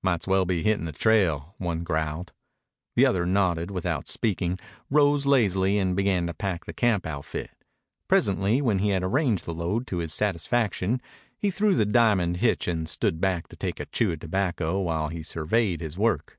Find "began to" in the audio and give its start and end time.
5.96-6.34